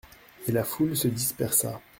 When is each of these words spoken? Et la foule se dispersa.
Et 0.47 0.51
la 0.51 0.63
foule 0.63 0.97
se 0.97 1.07
dispersa. 1.07 1.79